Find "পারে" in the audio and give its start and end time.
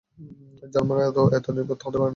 1.97-2.05